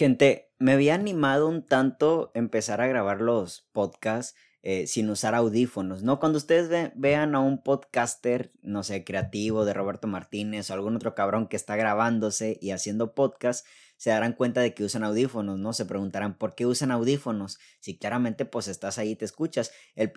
[0.00, 6.02] Gente, me había animado un tanto empezar a grabar los podcasts eh, sin usar audífonos,
[6.02, 6.18] ¿no?
[6.18, 11.14] Cuando ustedes vean a un podcaster, no sé, creativo de Roberto Martínez o algún otro
[11.14, 13.66] cabrón que está grabándose y haciendo podcast,
[14.00, 15.74] se darán cuenta de que usan audífonos, ¿no?
[15.74, 17.58] Se preguntarán por qué usan audífonos.
[17.80, 19.72] Si claramente pues estás ahí y te escuchas.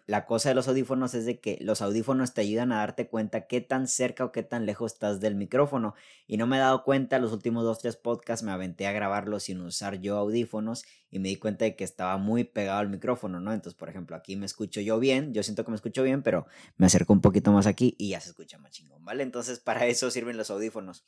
[0.08, 3.46] la cosa de los audífonos es de que los audífonos te ayudan a darte cuenta
[3.46, 5.96] qué tan cerca o qué tan lejos estás del micrófono.
[6.28, 9.42] Y no me he dado cuenta, los últimos dos, tres podcasts me aventé a grabarlo
[9.42, 13.42] sin usar yo audífonos y me di cuenta de que estaba muy pegado al micrófono,
[13.42, 13.52] ¿no?
[13.52, 16.48] Entonces, por ejemplo, aquí me escucho yo bien, yo siento que me escucho bien, pero
[16.78, 19.24] me acerco un poquito más aquí y ya se escucha más chingón, ¿vale?
[19.24, 21.04] Entonces, para eso sirven los audífonos.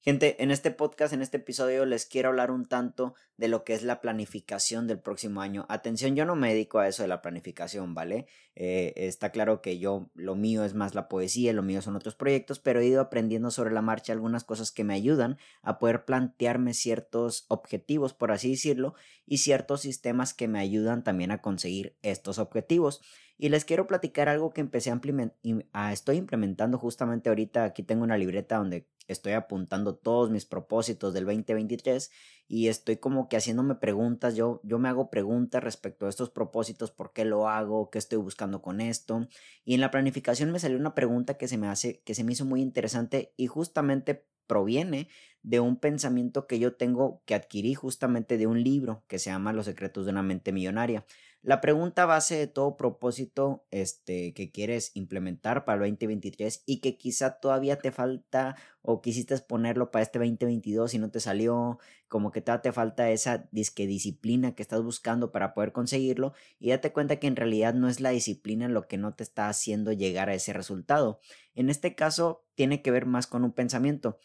[0.00, 3.74] Gente, en este podcast, en este episodio, les quiero hablar un tanto de lo que
[3.74, 5.66] es la planificación del próximo año.
[5.68, 8.26] Atención, yo no me dedico a eso de la planificación, ¿vale?
[8.60, 12.16] Eh, está claro que yo, lo mío es más la poesía, lo mío son otros
[12.16, 16.04] proyectos, pero he ido aprendiendo sobre la marcha algunas cosas que me ayudan a poder
[16.04, 18.94] plantearme ciertos objetivos, por así decirlo,
[19.26, 23.00] y ciertos sistemas que me ayudan también a conseguir estos objetivos.
[23.36, 27.62] Y les quiero platicar algo que empecé a, estoy implementando justamente ahorita.
[27.62, 32.10] Aquí tengo una libreta donde estoy apuntando todos mis propósitos del 2023
[32.48, 36.90] y estoy como que haciéndome preguntas, yo, yo me hago preguntas respecto a estos propósitos,
[36.90, 39.28] por qué lo hago, qué estoy buscando con esto.
[39.64, 42.32] Y en la planificación me salió una pregunta que se me hace, que se me
[42.32, 45.08] hizo muy interesante y justamente proviene
[45.42, 49.52] de un pensamiento que yo tengo que adquirí justamente de un libro que se llama
[49.52, 51.04] Los secretos de una mente millonaria.
[51.48, 56.98] La pregunta base de todo propósito este, que quieres implementar para el 2023 y que
[56.98, 62.32] quizá todavía te falta o quisiste ponerlo para este 2022 y no te salió, como
[62.32, 67.16] que te falta esa disque disciplina que estás buscando para poder conseguirlo y date cuenta
[67.16, 70.34] que en realidad no es la disciplina lo que no te está haciendo llegar a
[70.34, 71.18] ese resultado.
[71.54, 74.18] En este caso tiene que ver más con un pensamiento.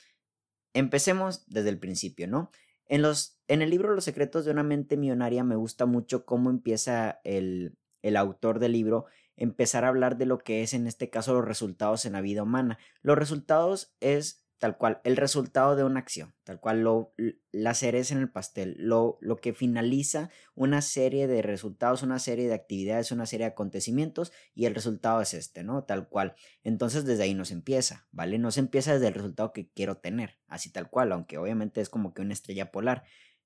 [0.74, 2.50] Empecemos desde el principio, ¿no?
[2.94, 6.52] En, los, en el libro Los secretos de una mente millonaria me gusta mucho cómo
[6.52, 9.06] empieza el, el autor del libro
[9.36, 12.44] empezar a hablar de lo que es en este caso los resultados en la vida
[12.44, 12.78] humana.
[13.02, 17.14] Los resultados es tal cual, el resultado de una acción, tal cual lo,
[17.52, 22.48] la cereza en el pastel, lo, lo que finaliza una serie de resultados, una serie
[22.48, 25.84] de actividades, una serie de acontecimientos y el resultado es este, ¿no?
[25.84, 26.36] Tal cual.
[26.64, 28.40] Entonces desde ahí nos empieza, ¿vale?
[28.40, 32.14] Nos empieza desde el resultado que quiero tener, así tal cual, aunque obviamente es como
[32.14, 33.04] que una estrella polar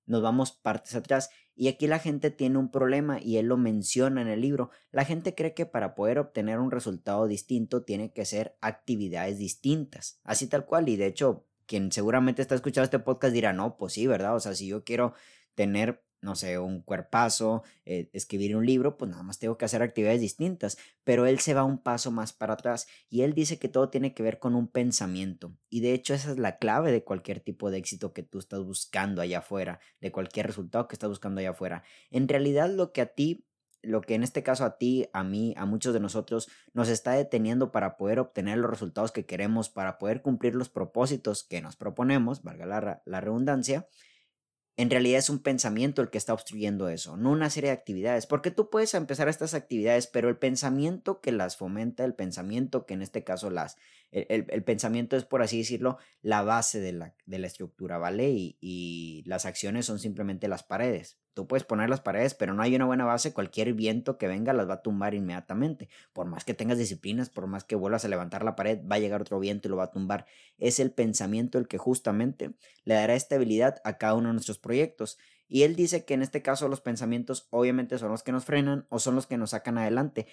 [0.08, 1.30] nos vamos partes atrás.
[1.60, 4.70] Y aquí la gente tiene un problema y él lo menciona en el libro.
[4.92, 10.22] La gente cree que para poder obtener un resultado distinto tiene que ser actividades distintas,
[10.24, 10.88] así tal cual.
[10.88, 14.36] Y de hecho, quien seguramente está escuchando este podcast dirá, no, pues sí, ¿verdad?
[14.36, 15.14] O sea, si yo quiero
[15.56, 19.82] tener no sé, un cuerpazo, eh, escribir un libro, pues nada más tengo que hacer
[19.82, 20.78] actividades distintas.
[21.04, 24.14] Pero él se va un paso más para atrás y él dice que todo tiene
[24.14, 25.56] que ver con un pensamiento.
[25.70, 28.64] Y de hecho esa es la clave de cualquier tipo de éxito que tú estás
[28.64, 31.84] buscando allá afuera, de cualquier resultado que estás buscando allá afuera.
[32.10, 33.48] En realidad lo que a ti
[33.84, 37.12] lo que en este caso a ti, a mí, a muchos de nosotros nos está
[37.12, 41.76] deteniendo para poder obtener los resultados que queremos, para poder cumplir los propósitos que nos
[41.76, 43.88] proponemos, valga la, la redundancia,
[44.78, 48.28] en realidad es un pensamiento el que está obstruyendo eso, no una serie de actividades,
[48.28, 52.94] porque tú puedes empezar estas actividades, pero el pensamiento que las fomenta, el pensamiento que
[52.94, 53.78] en este caso las,
[54.12, 58.30] el, pensamiento es, por así decirlo, la base de la, de la estructura, ¿vale?
[58.30, 61.20] Y, y las acciones son simplemente las paredes.
[61.38, 64.54] Tú puedes poner las paredes, pero no hay una buena base, cualquier viento que venga
[64.54, 65.88] las va a tumbar inmediatamente.
[66.12, 69.00] Por más que tengas disciplinas, por más que vuelvas a levantar la pared, va a
[69.00, 70.26] llegar otro viento y lo va a tumbar.
[70.58, 75.20] Es el pensamiento el que justamente le dará estabilidad a cada uno de nuestros proyectos.
[75.48, 78.88] Y él dice que en este caso los pensamientos obviamente son los que nos frenan
[78.90, 80.26] o son los que nos sacan adelante.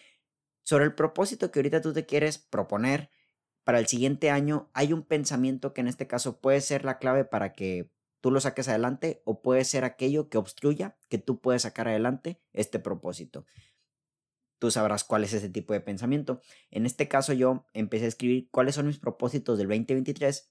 [0.62, 3.10] Sobre el propósito que ahorita tú te quieres proponer
[3.64, 7.24] para el siguiente año, hay un pensamiento que en este caso puede ser la clave
[7.24, 11.62] para que tú lo saques adelante o puede ser aquello que obstruya que tú puedes
[11.62, 13.46] sacar adelante este propósito.
[14.58, 16.40] Tú sabrás cuál es ese tipo de pensamiento.
[16.70, 20.50] En este caso yo empecé a escribir cuáles son mis propósitos del 2023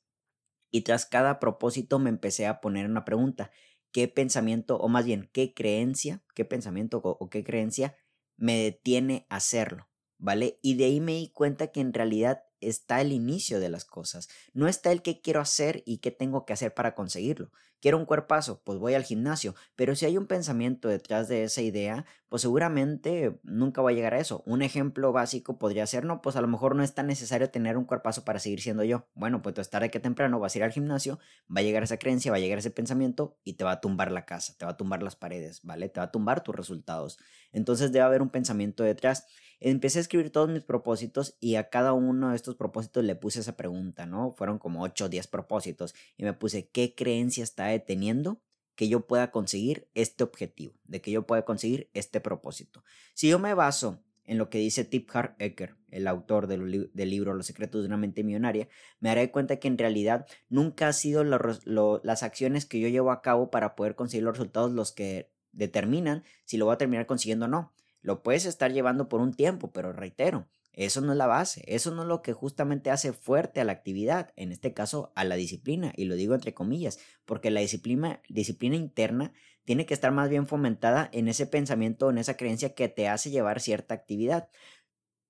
[0.71, 3.51] y tras cada propósito me empecé a poner una pregunta.
[3.91, 7.95] ¿Qué pensamiento o más bien qué creencia, qué pensamiento o, qué creencia
[8.37, 9.89] me detiene a hacerlo?
[10.17, 10.59] ¿Vale?
[10.61, 14.29] Y de ahí me di cuenta que en realidad está el inicio de las cosas.
[14.53, 17.51] No está el qué quiero hacer y qué tengo que hacer para conseguirlo.
[17.83, 19.55] Quiero un cuerpazo, pues voy al gimnasio.
[19.75, 24.13] Pero si hay un pensamiento detrás de esa idea, pues seguramente nunca va a llegar
[24.13, 24.41] a eso.
[24.45, 27.77] Un ejemplo básico podría ser, no, pues a lo mejor no es tan necesario tener
[27.77, 29.05] un cuerpazo para seguir siendo yo.
[29.15, 31.19] Bueno, pues tarde que temprano vas a ir al gimnasio,
[31.53, 34.13] va a llegar esa creencia, va a llegar ese pensamiento y te va a tumbar
[34.13, 35.89] la casa, te va a tumbar las paredes, ¿vale?
[35.89, 37.19] Te va a tumbar tus resultados.
[37.51, 39.27] Entonces debe haber un pensamiento detrás.
[39.59, 43.39] Empecé a escribir todos mis propósitos y a cada uno de estos propósitos le puse
[43.39, 44.33] esa pregunta, ¿no?
[44.37, 48.41] Fueron como 8 o 10 propósitos y me puse, ¿qué creencia está deteniendo
[48.75, 52.83] que yo pueda conseguir este objetivo, de que yo pueda conseguir este propósito.
[53.13, 57.33] Si yo me baso en lo que dice Tip Hart Ecker, el autor del, libro
[57.33, 58.67] Los secretos de una mente millonaria,
[58.99, 63.21] me daré cuenta que en realidad nunca han sido las acciones que yo llevo a
[63.21, 67.45] cabo para poder conseguir los resultados los que determinan si lo voy a terminar consiguiendo
[67.45, 67.73] o no.
[68.01, 71.91] Lo puedes estar llevando por un tiempo, pero reitero, eso no es la base, eso
[71.91, 75.35] no es lo que justamente hace fuerte a la actividad, en este caso a la
[75.35, 79.33] disciplina, y lo digo entre comillas, porque la disciplina, disciplina interna
[79.65, 83.29] tiene que estar más bien fomentada en ese pensamiento, en esa creencia que te hace
[83.29, 84.49] llevar cierta actividad.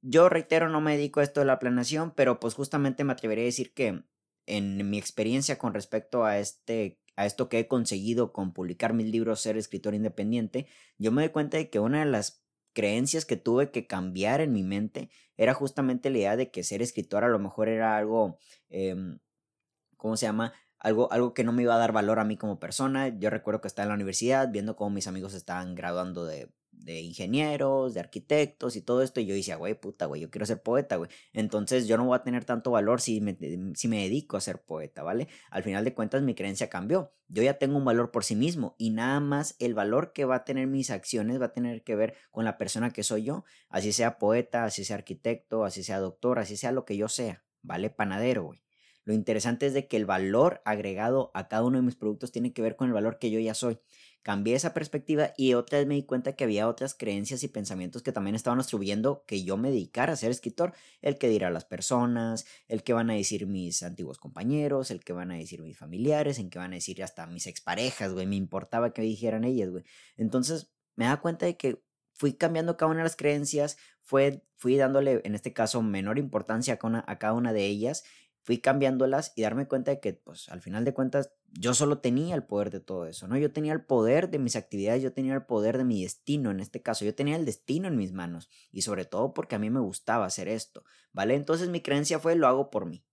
[0.02, 3.44] Yo reitero, no me dedico a esto de la planeación, pero pues justamente me atrevería
[3.44, 4.04] a decir que
[4.46, 9.06] en mi experiencia con respecto a este a esto que he conseguido con publicar mis
[9.08, 10.68] libros Ser escritor independiente,
[10.98, 12.43] yo me doy cuenta de que una de las
[12.74, 16.82] creencias que tuve que cambiar en mi mente era justamente la idea de que ser
[16.82, 18.38] escritor a lo mejor era algo,
[18.70, 19.20] em,
[19.98, 20.54] ¿cómo se llama?
[20.80, 23.08] Algo, algo que no me iba a dar valor a mí como persona.
[23.10, 26.52] Yo recuerdo que estaba en la universidad viendo cómo mis amigos estaban graduando de
[26.84, 29.20] de ingenieros, de arquitectos y todo esto.
[29.20, 31.10] Y yo decía, güey, puta, güey, yo quiero ser poeta, güey.
[31.32, 33.38] Entonces yo no voy a tener tanto valor si me,
[33.76, 35.28] si me dedico a ser poeta, ¿vale?
[35.50, 37.14] Al final de cuentas mi creencia cambió.
[37.28, 40.36] Yo ya tengo un valor por sí mismo y nada más el valor que va
[40.36, 43.46] a tener mis acciones va a tener que ver con la persona que soy yo.
[43.70, 47.44] Así sea poeta, así sea arquitecto, así sea doctor, así sea lo que yo sea,
[47.62, 47.90] ¿vale?
[47.90, 48.64] Panadero, güey.
[49.06, 52.54] Lo interesante es de que el valor agregado a cada uno de mis productos tiene
[52.54, 53.80] que ver con el valor que yo ya soy
[54.24, 58.02] cambié esa perspectiva y otra vez me di cuenta que había otras creencias y pensamientos
[58.02, 60.74] que también estaban obstruyendo que yo me dedicara a ser escritor.
[61.02, 65.14] El que dirá las personas, el que van a decir mis antiguos compañeros, el que
[65.14, 68.26] van a decir mis familiares, el que van a decir hasta mis exparejas, güey.
[68.26, 69.84] Me importaba que dijeran ellas, güey.
[70.16, 71.84] Entonces me da cuenta de que
[72.14, 76.80] fui cambiando cada una de las creencias, fue, fui dándole, en este caso, menor importancia
[76.82, 78.04] a cada una de ellas
[78.44, 82.36] fui cambiándolas y darme cuenta de que, pues, al final de cuentas, yo solo tenía
[82.36, 83.38] el poder de todo eso, ¿no?
[83.38, 86.60] Yo tenía el poder de mis actividades, yo tenía el poder de mi destino en
[86.60, 89.70] este caso, yo tenía el destino en mis manos y sobre todo porque a mí
[89.70, 91.36] me gustaba hacer esto, ¿vale?
[91.36, 93.06] Entonces mi creencia fue, lo hago por mí.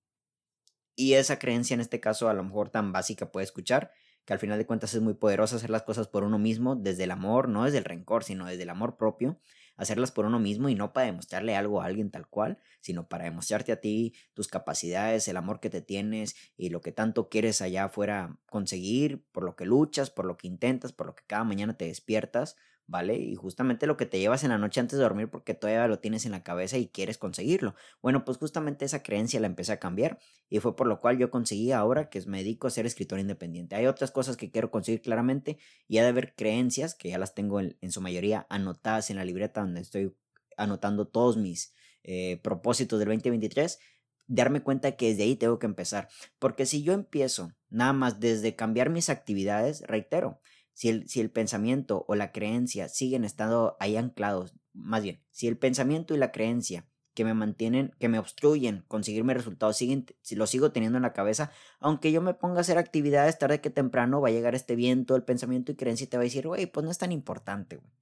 [0.97, 3.93] Y esa creencia en este caso a lo mejor tan básica puede escuchar,
[4.25, 7.05] que al final de cuentas es muy poderosa hacer las cosas por uno mismo, desde
[7.05, 9.41] el amor, no desde el rencor, sino desde el amor propio,
[9.81, 13.25] hacerlas por uno mismo y no para demostrarle algo a alguien tal cual, sino para
[13.25, 17.63] demostrarte a ti tus capacidades, el amor que te tienes y lo que tanto quieres
[17.63, 21.45] allá afuera conseguir, por lo que luchas, por lo que intentas, por lo que cada
[21.45, 22.57] mañana te despiertas,
[22.91, 23.17] ¿vale?
[23.17, 26.01] Y justamente lo que te llevas en la noche antes de dormir porque todavía lo
[26.01, 27.77] tienes en la cabeza y quieres conseguirlo.
[28.03, 31.31] Bueno, pues justamente esa creencia la empecé a cambiar y fue por lo cual yo
[31.31, 33.77] conseguí ahora que me dedico a ser escritor independiente.
[33.77, 37.33] Hay otras cosas que quiero conseguir claramente y ha de haber creencias que ya las
[37.33, 40.13] tengo en, su mayoría anotadas en la libreta donde estoy
[40.57, 41.73] anotando todos mis
[42.03, 43.79] eh, propósitos del 2023
[44.27, 46.09] darme cuenta que desde ahí tengo que empezar.
[46.39, 50.41] Porque si yo empiezo nada más desde cambiar mis actividades, reitero,
[50.81, 55.47] si el, si el pensamiento o la creencia siguen estando ahí anclados, más bien, si
[55.47, 60.37] el pensamiento y la creencia que me mantienen, que me obstruyen conseguirme resultados, siguen, si
[60.37, 61.51] lo sigo teniendo en la cabeza,
[61.81, 65.17] aunque yo me ponga a hacer actividades tarde que temprano, va a llegar este viento,
[65.17, 67.77] el pensamiento y creencia y te va a decir, güey, pues no es tan importante,
[67.77, 67.93] güey.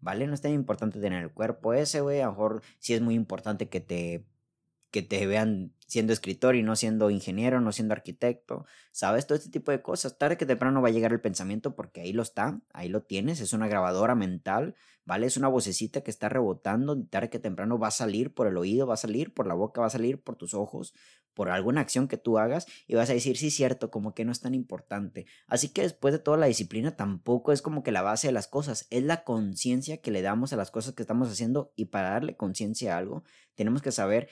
[0.00, 0.26] ¿Vale?
[0.26, 2.22] No es tan importante tener el cuerpo ese, güey.
[2.22, 4.24] A lo mejor sí es muy importante que te
[4.92, 9.26] que te vean siendo escritor y no siendo ingeniero, no siendo arquitecto, ¿sabes?
[9.26, 10.16] Todo este tipo de cosas.
[10.16, 13.40] Tarde que temprano va a llegar el pensamiento porque ahí lo está, ahí lo tienes,
[13.40, 14.74] es una grabadora mental,
[15.04, 15.26] ¿vale?
[15.26, 18.86] Es una vocecita que está rebotando, tarde que temprano va a salir por el oído,
[18.86, 20.94] va a salir por la boca, va a salir por tus ojos,
[21.34, 24.32] por alguna acción que tú hagas y vas a decir, sí, cierto, como que no
[24.32, 25.26] es tan importante.
[25.46, 28.48] Así que después de toda la disciplina tampoco es como que la base de las
[28.48, 32.10] cosas, es la conciencia que le damos a las cosas que estamos haciendo y para
[32.10, 33.24] darle conciencia a algo,
[33.54, 34.28] tenemos que saber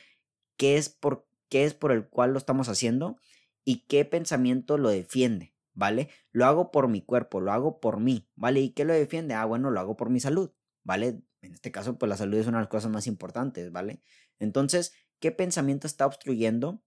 [0.60, 3.16] qué es por qué es por el cual lo estamos haciendo
[3.64, 6.10] y qué pensamiento lo defiende, ¿vale?
[6.32, 8.60] Lo hago por mi cuerpo, lo hago por mí, ¿vale?
[8.60, 9.32] ¿Y qué lo defiende?
[9.32, 10.52] Ah, bueno, lo hago por mi salud,
[10.84, 11.22] ¿vale?
[11.40, 14.02] En este caso, pues la salud es una de las cosas más importantes, ¿vale?
[14.38, 16.84] Entonces, ¿qué pensamiento está obstruyendo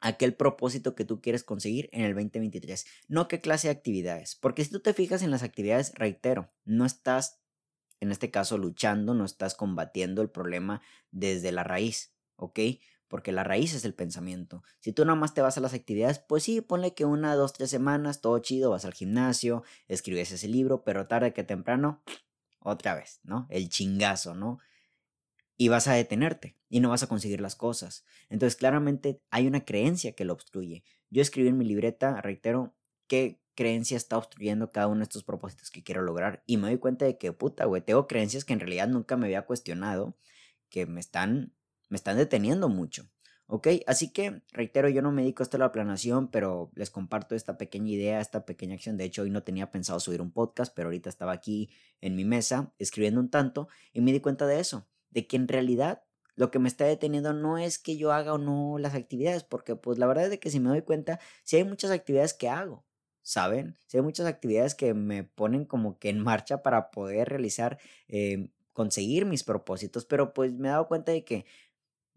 [0.00, 2.84] aquel propósito que tú quieres conseguir en el 2023?
[3.08, 6.84] No qué clase de actividades, porque si tú te fijas en las actividades, reitero, no
[6.84, 7.40] estás,
[8.00, 12.60] en este caso, luchando, no estás combatiendo el problema desde la raíz, ¿ok?
[13.08, 14.62] Porque la raíz es el pensamiento.
[14.80, 17.52] Si tú nada más te vas a las actividades, pues sí, ponle que una, dos,
[17.52, 22.02] tres semanas, todo chido, vas al gimnasio, escribes ese libro, pero tarde que temprano,
[22.60, 23.46] otra vez, ¿no?
[23.50, 24.58] El chingazo, ¿no?
[25.56, 28.04] Y vas a detenerte y no vas a conseguir las cosas.
[28.28, 30.84] Entonces, claramente hay una creencia que lo obstruye.
[31.10, 32.76] Yo escribí en mi libreta, reitero,
[33.08, 36.44] qué creencia está obstruyendo cada uno de estos propósitos que quiero lograr.
[36.46, 39.26] Y me doy cuenta de que, puta, güey, tengo creencias que en realidad nunca me
[39.26, 40.16] había cuestionado,
[40.68, 41.57] que me están
[41.88, 43.08] me están deteniendo mucho.
[43.50, 43.68] ¿Ok?
[43.86, 47.56] Así que, reitero, yo no me dedico a esto la planeación, pero les comparto esta
[47.56, 48.98] pequeña idea, esta pequeña acción.
[48.98, 51.70] De hecho, hoy no tenía pensado subir un podcast, pero ahorita estaba aquí
[52.02, 55.48] en mi mesa escribiendo un tanto y me di cuenta de eso, de que en
[55.48, 56.02] realidad
[56.36, 59.76] lo que me está deteniendo no es que yo haga o no las actividades, porque
[59.76, 62.50] pues la verdad es de que si me doy cuenta, si hay muchas actividades que
[62.50, 62.84] hago,
[63.22, 63.76] ¿saben?
[63.86, 67.78] Si hay muchas actividades que me ponen como que en marcha para poder realizar,
[68.08, 71.44] eh, conseguir mis propósitos, pero pues me he dado cuenta de que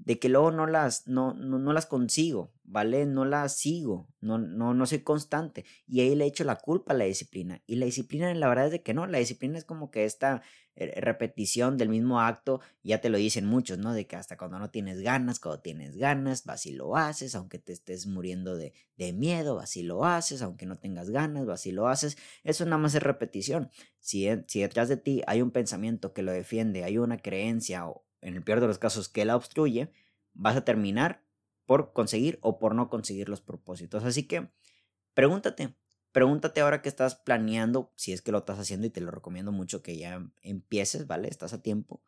[0.04, 3.06] de que luego no las, no, no, las consigo, ¿vale?
[3.06, 5.64] No las sigo, no, no, no soy constante.
[5.86, 7.62] Y ahí le echo la culpa a la disciplina.
[7.68, 10.42] Y la disciplina, la verdad es de que no, la disciplina es como que esta
[10.76, 13.94] eh, repetición del mismo acto, ya te lo dicen muchos, ¿no?
[13.94, 17.60] De que hasta cuando no tienes ganas, cuando tienes ganas, vas y lo haces, aunque
[17.60, 21.68] te estés muriendo de, de miedo, vas y lo haces, aunque no tengas ganas, vas
[21.68, 22.18] y lo haces.
[22.44, 23.70] Eso nada más es repetición.
[24.00, 28.04] Si, si detrás de ti hay un pensamiento que lo defiende, hay una creencia o
[28.22, 29.92] en el peor de los casos, que la obstruye,
[30.34, 31.24] vas a terminar
[31.66, 34.04] por conseguir o por no conseguir los propósitos.
[34.04, 34.50] Así que
[35.14, 35.76] pregúntate,
[36.12, 39.52] pregúntate ahora que estás planeando, si es que lo estás haciendo y te lo recomiendo
[39.52, 41.28] mucho que ya empieces, ¿vale?
[41.30, 42.04] Estás a tiempo.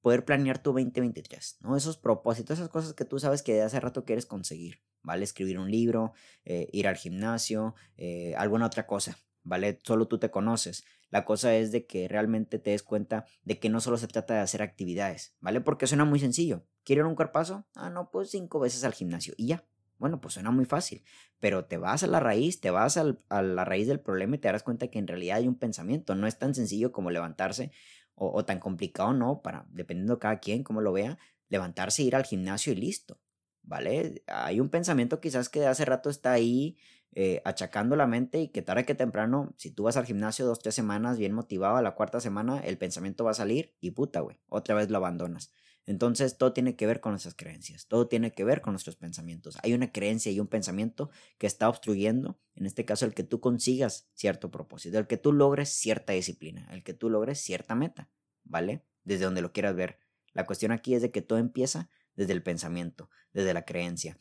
[0.00, 1.76] Poder planear tu 2023, ¿no?
[1.76, 5.24] Esos propósitos, esas cosas que tú sabes que de hace rato quieres conseguir, ¿vale?
[5.24, 6.12] Escribir un libro,
[6.44, 9.78] eh, ir al gimnasio, eh, alguna otra cosa, ¿vale?
[9.82, 10.84] Solo tú te conoces.
[11.10, 14.34] La cosa es de que realmente te des cuenta de que no solo se trata
[14.34, 15.60] de hacer actividades, ¿vale?
[15.60, 16.64] Porque suena muy sencillo.
[16.84, 17.66] ¿Quieren un cuerpazo?
[17.74, 19.64] Ah, no, pues cinco veces al gimnasio y ya.
[19.98, 21.04] Bueno, pues suena muy fácil,
[21.40, 24.48] pero te vas a la raíz, te vas a la raíz del problema y te
[24.48, 26.14] darás cuenta que en realidad hay un pensamiento.
[26.14, 27.72] No es tan sencillo como levantarse
[28.14, 29.42] o, tan complicado, ¿no?
[29.42, 33.20] Para, dependiendo de cada quien, cómo lo vea, levantarse, ir al gimnasio y listo.
[33.66, 34.22] ¿vale?
[34.26, 36.78] Hay un pensamiento quizás que de hace rato está ahí
[37.18, 40.58] eh, achacando la mente y que tarde que temprano, si tú vas al gimnasio dos,
[40.58, 44.20] tres semanas bien motivado, a la cuarta semana el pensamiento va a salir y puta,
[44.20, 45.50] güey, otra vez lo abandonas.
[45.86, 49.56] Entonces todo tiene que ver con nuestras creencias, todo tiene que ver con nuestros pensamientos.
[49.62, 51.08] Hay una creencia y un pensamiento
[51.38, 55.32] que está obstruyendo, en este caso el que tú consigas cierto propósito, el que tú
[55.32, 58.10] logres cierta disciplina, el que tú logres cierta meta,
[58.44, 58.84] ¿vale?
[59.04, 60.00] Desde donde lo quieras ver.
[60.34, 64.18] La cuestión aquí es de que todo empieza desde el pensamiento, desde la creencia.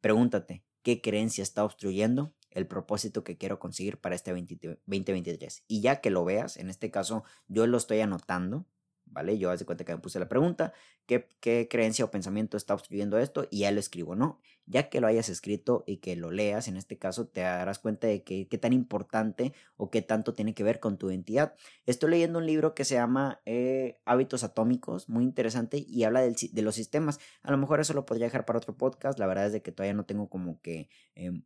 [0.00, 5.64] Pregúntate, ¿qué creencia está obstruyendo el propósito que quiero conseguir para este 2023?
[5.68, 8.66] Y ya que lo veas, en este caso yo lo estoy anotando,
[9.12, 9.38] ¿vale?
[9.38, 10.72] Yo hace cuenta que me puse la pregunta,
[11.06, 13.46] ¿qué, ¿qué, creencia o pensamiento está obstruyendo esto?
[13.50, 14.40] Y ya lo escribo, ¿no?
[14.66, 18.06] Ya que lo hayas escrito y que lo leas, en este caso, te darás cuenta
[18.06, 21.54] de qué tan importante o qué tanto tiene que ver con tu identidad.
[21.86, 26.34] Estoy leyendo un libro que se llama eh, Hábitos Atómicos, muy interesante, y habla del,
[26.34, 27.20] de los sistemas.
[27.42, 29.72] A lo mejor eso lo podría dejar para otro podcast, la verdad es de que
[29.72, 30.88] todavía no tengo como que...
[31.14, 31.42] Em,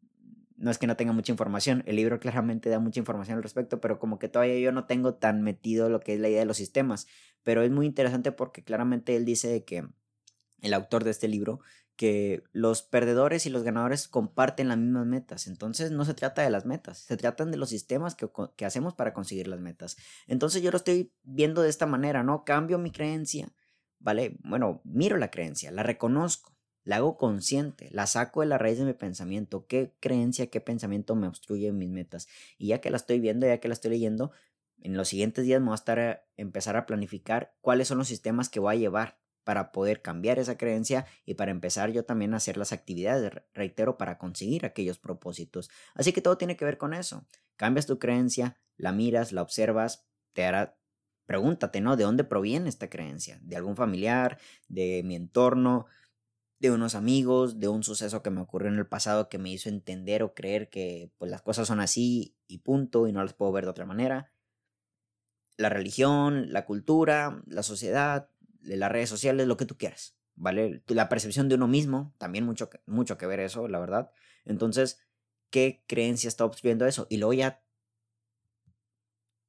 [0.56, 3.80] no es que no tenga mucha información, el libro claramente da mucha información al respecto,
[3.80, 6.46] pero como que todavía yo no tengo tan metido lo que es la idea de
[6.46, 7.06] los sistemas.
[7.42, 9.86] Pero es muy interesante porque claramente él dice que
[10.62, 11.60] el autor de este libro
[11.96, 15.46] que los perdedores y los ganadores comparten las mismas metas.
[15.46, 18.94] Entonces no se trata de las metas, se tratan de los sistemas que, que, hacemos
[18.94, 19.96] para conseguir las metas.
[20.26, 22.44] Entonces yo lo estoy viendo de esta manera, ¿no?
[22.44, 23.48] Cambio mi creencia,
[23.98, 24.36] ¿vale?
[24.44, 26.55] Bueno, miro la creencia, la reconozco,
[26.86, 31.16] la hago consciente, la saco de la raíz de mi pensamiento, qué creencia, qué pensamiento
[31.16, 32.28] me obstruye mis metas.
[32.58, 34.30] Y ya que la estoy viendo, ya que la estoy leyendo,
[34.78, 38.06] en los siguientes días me voy a estar a empezar a planificar cuáles son los
[38.06, 42.34] sistemas que voy a llevar para poder cambiar esa creencia y para empezar yo también
[42.34, 45.68] a hacer las actividades, reitero, para conseguir aquellos propósitos.
[45.94, 47.26] Así que todo tiene que ver con eso.
[47.56, 50.78] Cambias tu creencia, la miras, la observas, te hará
[51.26, 51.96] pregúntate, ¿no?
[51.96, 53.40] ¿De dónde proviene esta creencia?
[53.42, 54.38] ¿De algún familiar?
[54.68, 55.86] ¿De mi entorno?
[56.58, 59.68] De unos amigos, de un suceso que me ocurrió en el pasado que me hizo
[59.68, 63.52] entender o creer que pues las cosas son así y punto y no las puedo
[63.52, 64.32] ver de otra manera.
[65.56, 68.30] La religión, la cultura, la sociedad,
[68.62, 70.82] las redes sociales, lo que tú quieras, ¿vale?
[70.88, 74.10] La percepción de uno mismo, también mucho, mucho que ver eso, la verdad.
[74.44, 74.98] Entonces,
[75.50, 77.06] ¿qué creencia está obstruyendo eso?
[77.10, 77.62] Y luego ya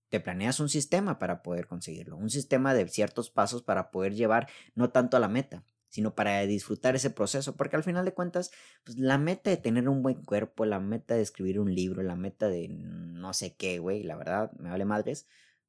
[0.10, 4.48] te planeas un sistema para poder conseguirlo, un sistema de ciertos pasos para poder llevar
[4.76, 8.52] no tanto a la meta, sino para disfrutar ese proceso, porque al final de cuentas,
[8.84, 12.16] pues la meta de tener un buen cuerpo, la meta de escribir un libro, la
[12.16, 15.28] meta de no sé qué, güey, la verdad, me vale madres,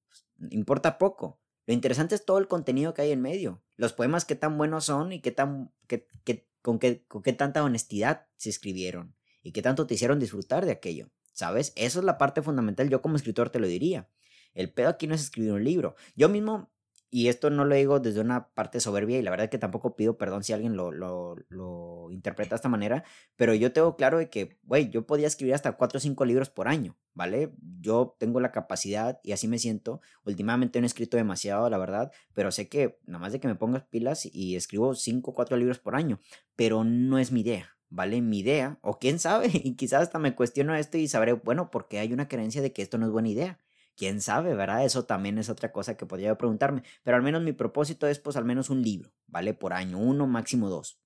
[0.08, 1.40] pues, importa poco.
[1.66, 4.86] Lo interesante es todo el contenido que hay en medio, los poemas qué tan buenos
[4.86, 9.52] son y qué tan, qué, qué, con, qué, con qué tanta honestidad se escribieron y
[9.52, 11.72] qué tanto te hicieron disfrutar de aquello, ¿sabes?
[11.76, 14.08] Eso es la parte fundamental, yo como escritor te lo diría.
[14.54, 15.94] El pedo aquí no es escribir un libro.
[16.16, 16.72] Yo mismo
[17.10, 19.96] y esto no lo digo desde una parte soberbia y la verdad es que tampoco
[19.96, 23.04] pido perdón si alguien lo, lo, lo interpreta de esta manera,
[23.36, 26.50] pero yo tengo claro de que, güey, yo podía escribir hasta cuatro o cinco libros
[26.50, 27.52] por año, ¿vale?
[27.80, 30.00] Yo tengo la capacidad y así me siento.
[30.24, 33.54] Últimamente no he escrito demasiado, la verdad, pero sé que nada más de que me
[33.54, 36.20] pongas pilas y escribo cinco o cuatro libros por año,
[36.56, 37.74] pero no es mi idea.
[37.90, 38.20] ¿Vale?
[38.20, 41.98] Mi idea, o quién sabe, y quizás hasta me cuestiono esto y sabré, bueno, porque
[41.98, 43.58] hay una creencia de que esto no es buena idea
[43.98, 44.84] quién sabe, ¿verdad?
[44.84, 46.84] Eso también es otra cosa que podría preguntarme.
[47.02, 49.52] Pero al menos mi propósito es, pues, al menos un libro, ¿vale?
[49.52, 51.00] Por año, uno, máximo dos.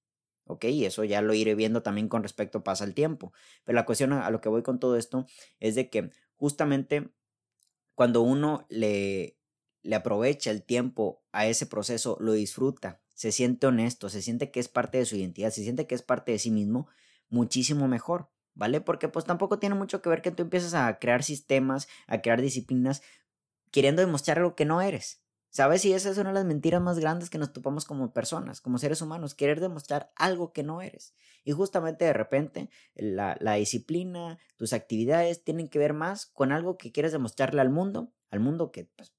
[0.44, 0.64] ¿Ok?
[0.66, 3.32] Y eso ya lo iré viendo también con respecto pasa el tiempo.
[3.64, 5.26] Pero la cuestión a, lo que voy con todo esto
[5.60, 7.10] es de que justamente
[7.94, 9.38] cuando uno le,
[9.82, 14.60] le aprovecha el tiempo a ese proceso, lo disfruta, se siente honesto, se siente que
[14.60, 16.88] es parte de su identidad, se siente que es parte de sí mismo,
[17.28, 18.31] muchísimo mejor.
[18.54, 18.80] ¿Vale?
[18.80, 22.40] Porque pues tampoco tiene mucho que ver que tú empieces a crear sistemas, a crear
[22.40, 23.02] disciplinas,
[23.70, 25.20] queriendo demostrar algo que no eres.
[25.50, 25.84] ¿Sabes?
[25.84, 28.78] Y esa es una de las mentiras más grandes que nos topamos como personas, como
[28.78, 31.14] seres humanos, querer demostrar algo que no eres.
[31.44, 36.78] Y justamente de repente la, la disciplina, tus actividades tienen que ver más con algo
[36.78, 39.12] que quieres demostrarle al mundo, al mundo que, pues,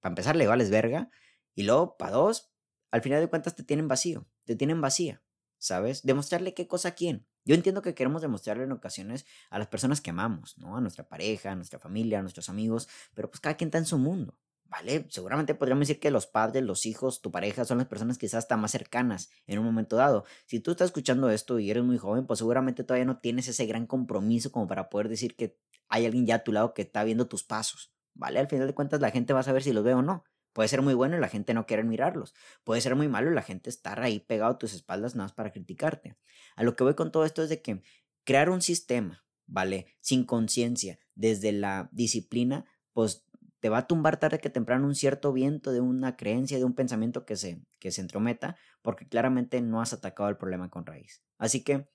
[0.00, 1.10] para empezar, le vales verga,
[1.54, 2.52] y luego, para dos,
[2.90, 5.22] al final de cuentas te tienen vacío, te tienen vacía,
[5.58, 6.02] ¿sabes?
[6.02, 7.26] Demostrarle qué cosa a quién.
[7.44, 10.76] Yo entiendo que queremos demostrarle en ocasiones a las personas que amamos, ¿no?
[10.76, 13.86] A nuestra pareja, a nuestra familia, a nuestros amigos, pero pues cada quien está en
[13.86, 15.06] su mundo, ¿vale?
[15.10, 18.56] Seguramente podríamos decir que los padres, los hijos, tu pareja son las personas quizás hasta
[18.56, 20.24] más cercanas en un momento dado.
[20.46, 23.66] Si tú estás escuchando esto y eres muy joven, pues seguramente todavía no tienes ese
[23.66, 27.04] gran compromiso como para poder decir que hay alguien ya a tu lado que está
[27.04, 28.38] viendo tus pasos, ¿vale?
[28.38, 30.24] Al final de cuentas la gente va a saber si los ve o no.
[30.52, 32.34] Puede ser muy bueno y la gente no quiere mirarlos.
[32.64, 35.32] Puede ser muy malo y la gente estar ahí pegado a tus espaldas nada más
[35.32, 36.16] para criticarte.
[36.56, 37.82] A lo que voy con todo esto es de que
[38.24, 39.86] crear un sistema, ¿vale?
[40.00, 43.26] Sin conciencia, desde la disciplina, pues
[43.60, 46.74] te va a tumbar tarde que temprano un cierto viento de una creencia, de un
[46.74, 51.22] pensamiento que se, que se entrometa, porque claramente no has atacado el problema con raíz.
[51.38, 51.88] Así que,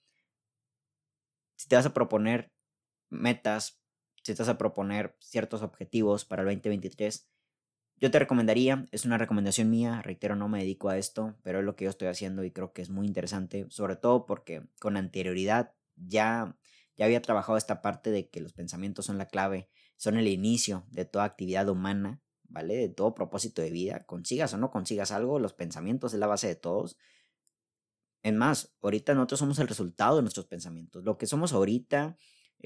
[1.58, 2.54] si te vas a proponer
[3.10, 3.82] metas,
[4.24, 7.28] si te vas a proponer ciertos objetivos para el 2023,
[7.98, 11.66] yo te recomendaría, es una recomendación mía, reitero, no me dedico a esto, pero es
[11.66, 14.98] lo que yo estoy haciendo y creo que es muy interesante, sobre todo porque con
[14.98, 16.58] anterioridad ya,
[16.98, 20.86] ya había trabajado esta parte de que los pensamientos son la clave, son el inicio
[20.92, 22.76] de toda actividad humana, ¿vale?
[22.76, 26.48] De todo propósito de vida, consigas o no consigas algo, los pensamientos es la base
[26.48, 26.98] de todos.
[28.24, 31.04] Es más, ahorita nosotros somos el resultado de nuestros pensamientos.
[31.06, 32.18] Lo que somos ahorita,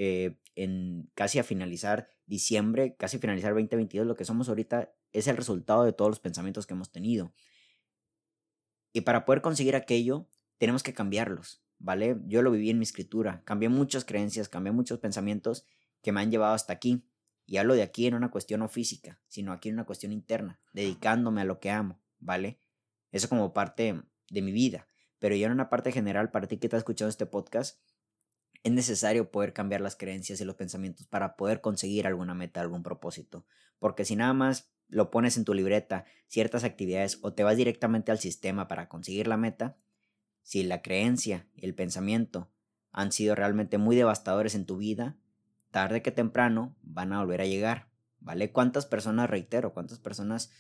[0.02, 5.36] eh, en casi a finalizar diciembre, casi finalizar 2022, lo que somos ahorita es el
[5.36, 7.34] resultado de todos los pensamientos que hemos tenido.
[8.94, 12.16] Y para poder conseguir aquello, tenemos que cambiarlos, ¿vale?
[12.28, 15.66] Yo lo viví en mi escritura, cambié muchas creencias, cambié muchos pensamientos
[16.02, 17.04] que me han llevado hasta aquí.
[17.46, 20.62] Y hablo de aquí en una cuestión no física, sino aquí en una cuestión interna,
[20.72, 22.62] dedicándome a lo que amo, ¿vale?
[23.12, 24.88] Eso como parte de mi vida.
[25.18, 27.82] Pero ya en una parte general, para ti que estás escuchando este podcast,
[28.64, 32.84] es necesario poder cambiar las creencias y los pensamientos para poder conseguir alguna meta, algún
[32.84, 33.46] propósito.
[33.80, 38.12] Porque si nada más lo pones en tu libreta, ciertas actividades, o te vas directamente
[38.12, 39.78] al sistema para conseguir la meta,
[40.42, 42.52] si la creencia y el pensamiento
[42.92, 45.16] han sido realmente muy devastadores en tu vida,
[45.72, 47.88] tarde que temprano van a volver a llegar.
[48.22, 48.52] ¿Vale?
[48.52, 50.52] ¿Cuántas personas, reitero, cuántas personas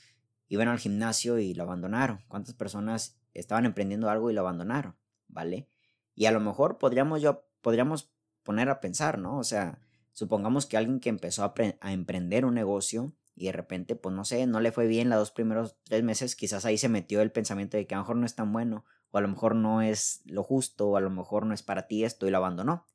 [0.47, 2.23] iban al gimnasio y lo abandonaron?
[2.29, 4.95] ¿Cuántas personas estaban emprendiendo algo y lo abandonaron?
[5.27, 5.67] ¿Vale?
[6.15, 8.11] Y a lo mejor podríamos yo podríamos
[8.43, 9.37] poner a pensar, ¿no?
[9.37, 9.79] O sea,
[10.13, 11.53] supongamos que alguien que empezó a,
[11.91, 15.31] emprender un negocio y de repente, pues no sé, no le fue bien los dos
[15.31, 18.25] primeros tres meses, quizás ahí se metió el pensamiento de que a lo mejor no
[18.25, 21.45] es tan bueno, o a lo mejor no es lo justo, o a lo mejor
[21.45, 22.85] no es para ti esto y lo abandonó.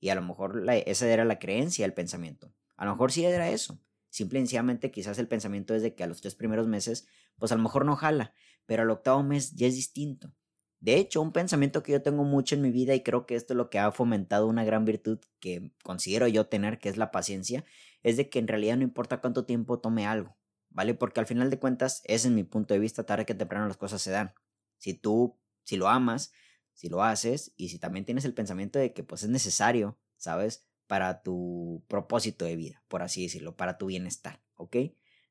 [0.00, 2.52] Y a lo mejor esa era la creencia, el pensamiento.
[2.76, 3.78] A lo mejor sí era eso.
[4.10, 7.06] Simple y sencillamente quizás el pensamiento es de que a los tres primeros meses,
[7.38, 8.34] pues a lo mejor no jala,
[8.66, 10.34] pero al octavo mes ya es distinto.
[10.82, 13.52] De hecho, un pensamiento que yo tengo mucho en mi vida y creo que esto
[13.52, 17.12] es lo que ha fomentado una gran virtud que considero yo tener, que es la
[17.12, 17.64] paciencia,
[18.02, 20.36] es de que en realidad no importa cuánto tiempo tome algo,
[20.70, 20.94] ¿vale?
[20.94, 23.76] Porque al final de cuentas, ese es mi punto de vista, tarde que temprano las
[23.76, 24.34] cosas se dan.
[24.78, 26.32] Si tú, si lo amas,
[26.72, 30.66] si lo haces y si también tienes el pensamiento de que pues es necesario, ¿sabes?
[30.88, 34.76] Para tu propósito de vida, por así decirlo, para tu bienestar, ¿ok?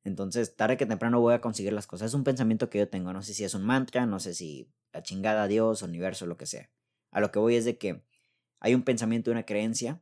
[0.04, 2.08] Entonces, tarde que temprano voy a conseguir las cosas.
[2.08, 3.14] Es un pensamiento que yo tengo.
[3.14, 6.46] No sé si es un mantra, no sé si la chingada Dios, universo, lo que
[6.46, 6.70] sea.
[7.12, 8.04] A lo que voy es de que
[8.60, 10.02] hay un pensamiento y una creencia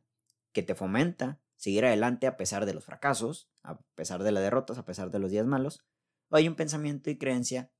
[0.52, 4.78] que te fomenta seguir adelante a pesar de los fracasos, a pesar de las derrotas,
[4.78, 5.84] a pesar de los días malos.
[6.30, 7.70] O hay un pensamiento y creencia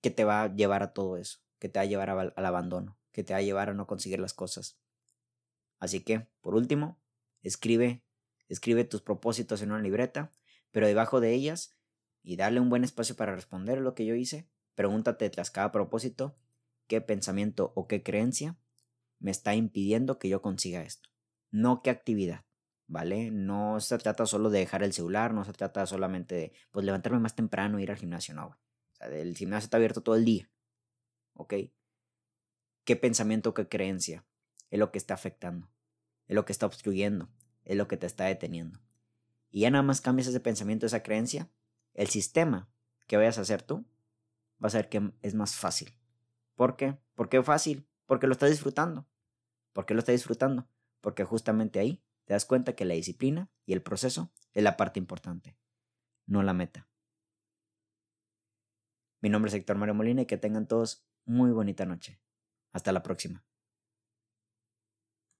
[0.00, 2.98] que te va a llevar a todo eso, que te va a llevar al abandono,
[3.12, 4.78] que te va a llevar a no conseguir las cosas.
[5.78, 7.00] Así que, por último,
[7.42, 8.02] escribe,
[8.48, 10.32] escribe tus propósitos en una libreta
[10.70, 11.76] pero debajo de ellas
[12.22, 16.36] y darle un buen espacio para responder lo que yo hice, pregúntate tras cada propósito
[16.86, 18.58] qué pensamiento o qué creencia
[19.18, 21.10] me está impidiendo que yo consiga esto.
[21.50, 22.44] No qué actividad,
[22.86, 23.30] ¿vale?
[23.30, 27.20] No se trata solo de dejar el celular, no se trata solamente de pues levantarme
[27.20, 28.46] más temprano e ir al gimnasio, no.
[28.46, 30.50] O sea, el gimnasio está abierto todo el día.
[31.34, 31.54] ¿Ok?
[32.84, 34.26] ¿Qué pensamiento, qué creencia
[34.70, 35.70] es lo que está afectando?
[36.26, 37.28] Es lo que está obstruyendo,
[37.64, 38.80] es lo que te está deteniendo.
[39.50, 41.50] Y ya nada más cambias ese pensamiento, esa creencia,
[41.94, 42.70] el sistema
[43.06, 43.84] que vayas a hacer tú
[44.62, 45.94] va a ser que es más fácil.
[46.54, 46.98] ¿Por qué?
[47.14, 47.86] ¿Por qué fácil?
[48.06, 49.08] Porque lo estás disfrutando.
[49.72, 50.68] ¿Por qué lo estás disfrutando?
[51.00, 54.98] Porque justamente ahí te das cuenta que la disciplina y el proceso es la parte
[54.98, 55.56] importante,
[56.26, 56.88] no la meta.
[59.20, 62.20] Mi nombre es Héctor Mario Molina y que tengan todos muy bonita noche.
[62.72, 63.44] Hasta la próxima.